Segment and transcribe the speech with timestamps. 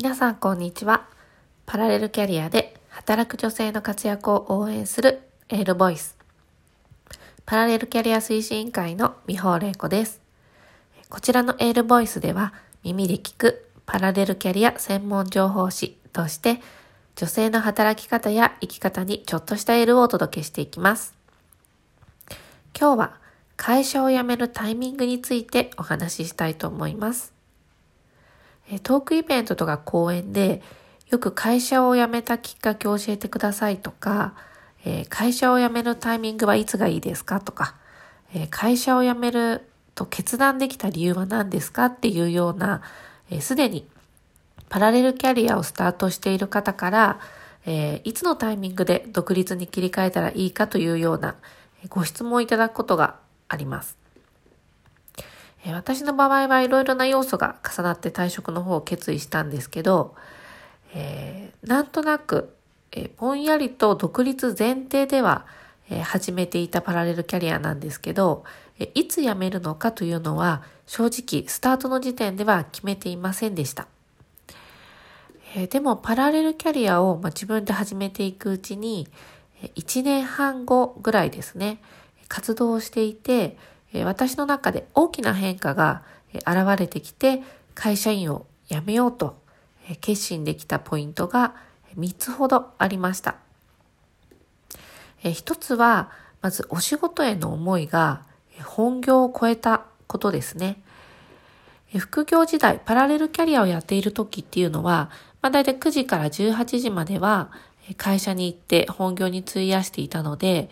[0.00, 1.08] 皆さんこんにちは。
[1.66, 6.16] パラレルキャリアで働く女性の活躍を応援するエールボイス。
[7.44, 10.20] パラレルキャリア推進委員会の美穂玲子です。
[11.08, 12.54] こちらのエールボイスでは
[12.84, 16.60] 耳で聞くパラレルキャリア専門情報誌として
[17.16, 21.16] 女性の働き方や生き方にちょっとしたエールをお届けしていきます。
[22.78, 23.16] 今日は
[23.56, 27.36] 会社を辞めるタイミングについてお話ししたいと思います。
[28.82, 30.62] トークイベントとか講演で
[31.10, 34.34] よく会社を辞めたきっかけを教えてくださいとか、
[34.84, 37.76] え会社を辞めるタイミングはいつがいいですかとか、
[38.34, 39.62] え会社を辞める
[39.94, 42.82] と決断できた理由は何ですかっていうような、
[43.40, 43.88] す、え、で、に
[44.68, 47.20] パラレルキャリアをスタートしている方から、
[47.64, 51.36] えいつのタイミングで独立に切り替えたらいいかというような
[51.88, 53.16] ご質問をいただくことが
[53.48, 53.96] あります。
[55.66, 60.14] 私の場合はいろいろな要素が重なって退職の方を決意したんですけど、
[60.94, 62.54] えー、なんとなく、
[62.92, 65.46] えー、ぼんやりと独立前提では、
[65.90, 68.44] えー、始めていたパラレルキャリアなんですけど、
[68.78, 73.88] えいつ辞めるのかというのは正直スタートの時点では決めていませんでした。
[75.56, 79.08] えでもパラレルキャリアを、ま、自分で始めていくうちに、
[79.74, 81.80] 1年半後ぐらいですね、
[82.28, 83.56] 活動をしていて、
[84.04, 86.02] 私の中で大きな変化が
[86.34, 87.42] 現れてきて
[87.74, 89.40] 会社員を辞めようと
[90.00, 91.54] 決心できたポイントが
[91.96, 93.36] 3つほどありました。
[95.22, 98.22] 一つは、まずお仕事への思いが
[98.64, 100.80] 本業を超えたことですね。
[101.96, 107.50] 副業時代、パラレルキャリアをやっている時っていうのは、まあ、大体9時から18時までは
[107.96, 110.68] 会社に行って本業に費やしていたので、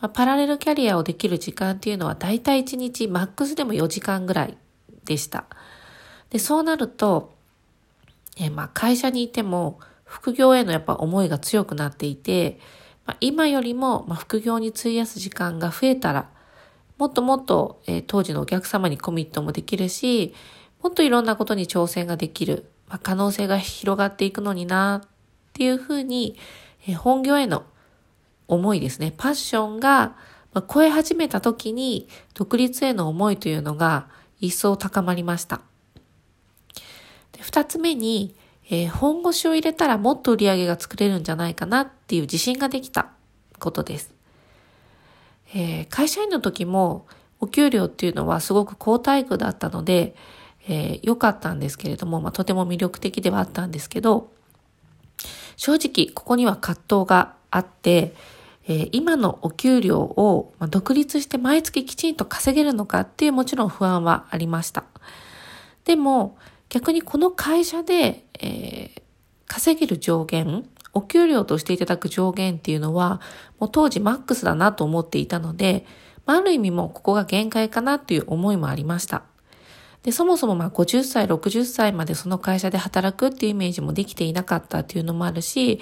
[0.00, 4.56] まあ、パラレルキャリアをできる時間っていうのは大体1日マックスでも4時間ぐらい
[5.04, 5.46] でした。
[6.30, 7.34] で、そうなると、
[8.38, 12.58] えまあ会社にいても副業へのやっぱ思いが強くなっていて、
[13.06, 16.28] まあ、今よりもま副業に費やす時間が増えたら、
[16.98, 20.34] もっともっと、え、当時のお客様にコミットもできるし、
[20.82, 25.08] もっといろんなことに挑戦ができる、まあ、可能性が広がっていくのになっ
[25.52, 26.36] ていうふうに、
[26.88, 27.64] え、本業への
[28.48, 29.12] 思いですね。
[29.16, 30.16] パッションが
[30.72, 34.08] 超え始めた時に独立への思いというのが
[34.40, 35.60] 一層高まりました。
[37.40, 38.34] 二つ目に、
[38.70, 43.10] えー、本腰を入れたらもっと売り上げが作れるんじゃないかなっていう自信ができた
[43.58, 44.14] ことです。
[45.54, 47.06] えー、会社員の時も
[47.38, 50.16] お給料っていうのはすごく高待遇だったので、
[50.68, 54.32] えー、良かったんですけれども、まあ、とても魅力的ではあったんですけど、
[55.56, 58.14] 正直ここには葛藤があって、
[58.68, 64.84] え、今のお給料を独立して毎月きちんと稼げるのかっていうもちろん不安はありました。
[65.84, 66.36] でも
[66.68, 69.02] 逆にこの会社で、えー、
[69.46, 73.20] 稼げる上限、お給料としていただく上限っていうのは
[73.60, 75.86] もう当時マックスだなと思っていたので、
[76.26, 79.22] ある意味もここが限界かなっていう思いもありました。
[80.02, 85.80] で、そもそもまあ50歳、60歳までその会社で働くっていうイメージもできていなかったっていうのもあるし、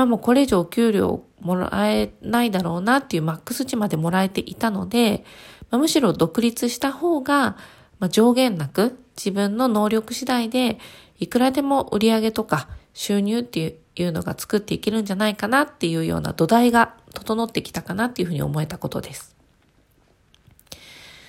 [0.00, 5.26] まあもうこれ以上給料もらえないだろうなっていうマックス値までもらえていたので、
[5.68, 7.58] まあ、むしろ独立した方が、
[7.98, 10.78] まあ、上限なく自分の能力次第で
[11.18, 19.36] いくらでも売上とか収入っていうのが作っていけるんじゃないかなっていうような土台が整ってきたかなっていうふうに思えたことです。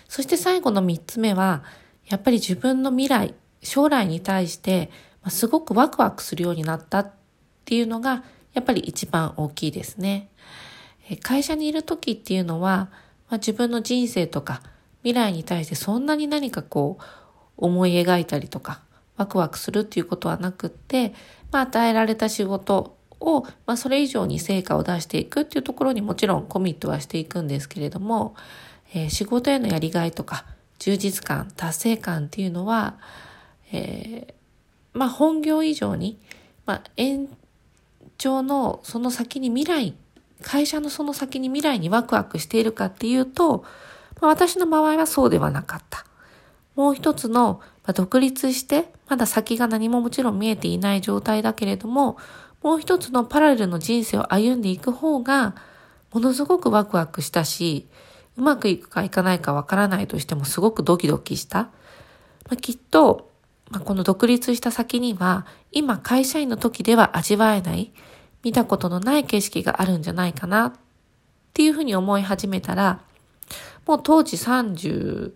[0.08, 1.66] そして最後の三つ目は、
[2.08, 4.90] やっぱり自分の未来、将来に対して、
[5.28, 7.12] すごくワクワクするようになったっ
[7.66, 10.30] ていうのがやっぱり一番大きいですね。
[11.24, 12.90] 会社にいる時っていうのは、
[13.30, 14.62] まあ、自分の人生とか
[15.04, 17.04] 未来に対してそんなに何かこう
[17.58, 18.82] 思い描いたりとか
[19.18, 21.14] ワクワクするっていうことはなくって、
[21.52, 28.36] まあ、与えられた仕事を、まあ、それ以上に成果を出していくっていうところにもちろんコミットはしていくんですけれども、
[28.94, 30.46] えー、仕事へのやりがいとか
[30.80, 32.98] 充実感、達成感っていうのは、
[33.72, 36.20] えー、まあ本業以上に、
[36.66, 36.84] まあ
[38.22, 39.96] 長のその先に未来、
[40.44, 43.66] 会社のその先に未来にワクワクしているかっていうと、
[44.22, 46.06] ま、私の場合はそうではなかった。
[46.76, 52.18] もう一つの、ま、独立して、まだ先が何ももちろん見えていない状態だけれども、
[52.62, 55.56] もう一つのパラレルの人生を歩んでいく方が、
[56.14, 57.88] ものすごくワクワクしたし、
[58.38, 61.58] うまくいくかいかないかわからないとしてもすごくドキドキした。
[61.58, 61.72] ま
[62.52, 63.32] あ、きっと、
[63.72, 67.92] まあ、この独立した先には、今会社員の時では味わえない、
[68.44, 70.74] 見たことのない景色があるんじゃないかなっ
[71.54, 73.02] ていうふうに思い始めたら、
[73.86, 75.32] もう当時35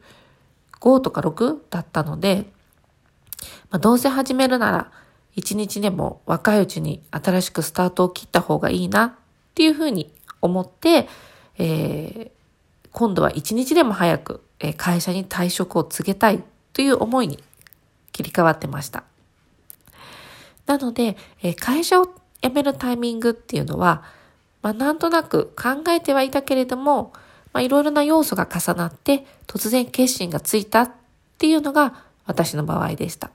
[0.99, 2.45] とか6だったので、
[3.69, 4.91] まあ、どうせ始めるなら
[5.35, 9.13] 一日でも若いうちに新しくスタートを切った方がいいなっ
[9.53, 10.11] ていうふうに
[10.41, 11.07] 思って、
[11.57, 14.41] えー、今度は一日でも早く
[14.77, 16.41] 会社に退職を告げたい
[16.73, 17.43] という思いに
[18.11, 19.03] 切り替わってました。
[20.65, 21.17] なので、
[21.59, 22.07] 会社を
[22.41, 24.03] 辞めるタイミングっていうのは、
[24.61, 27.13] まあ、なんとなく考えてはいたけれども、
[27.53, 30.91] まあ、いろいろな要素が重なって突然決心がついたっ
[31.37, 33.31] ていうのが私の場合でした。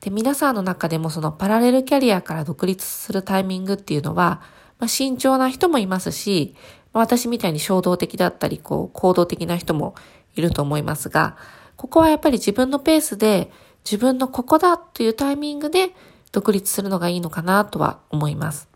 [0.00, 4.40] で、皆さんの中でもそのパラレルキャリアから独立するタイミングっていうのは、
[4.78, 6.54] まあ、慎重な人もいますし、
[6.92, 9.94] 私みたいに衝動的だったり、こう、行動的な人も
[10.34, 11.36] いると思いますが、
[11.76, 13.50] ここはやっぱり自分のペースで、
[13.84, 15.90] 自分のここだというタイミングで
[16.32, 18.68] 独立するのがいいのかなとは思います。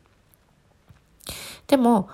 [1.67, 2.09] でも、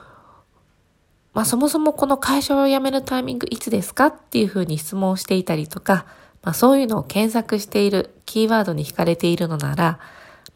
[1.32, 6.06] まあそもそもこの会社を辞めるタイミングいつですかっていうふうに質問していたりとか、
[6.42, 9.98] まあそういうのを検索しているキーワードに惹かれているのなら、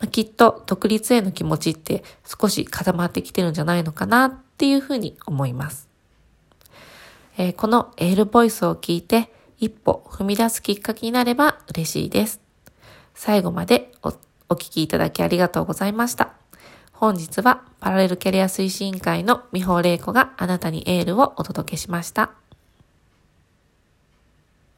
[0.00, 5.88] まあ、きっと独立への気持ちって少し固まってきてるんじゃないのかなっていうふうに思います。
[7.36, 12.40] えー、このエールボイスを聞いて一歩踏み出すきっかけになれば嬉しいです。
[13.14, 14.12] 最後までお
[14.50, 16.34] お聞きいただきありがとうございました。
[16.92, 22.39] 本日はパラレルキャリア推進会の美穂玲子があなたにエールをお届けしました。